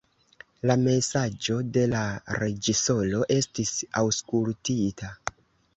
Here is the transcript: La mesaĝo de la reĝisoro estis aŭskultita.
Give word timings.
La 0.69 0.75
mesaĝo 0.87 1.59
de 1.77 1.83
la 1.93 2.01
reĝisoro 2.39 3.23
estis 3.39 3.77
aŭskultita. 4.05 5.17